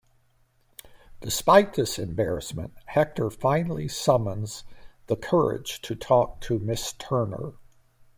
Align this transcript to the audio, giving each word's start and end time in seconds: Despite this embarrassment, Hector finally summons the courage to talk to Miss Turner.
Despite 1.19 1.75
this 1.75 1.99
embarrassment, 1.99 2.73
Hector 2.87 3.29
finally 3.29 3.87
summons 3.87 4.63
the 5.05 5.15
courage 5.15 5.79
to 5.83 5.93
talk 5.93 6.41
to 6.41 6.57
Miss 6.57 6.93
Turner. 6.93 7.53